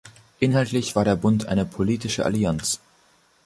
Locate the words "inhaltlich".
0.39-0.95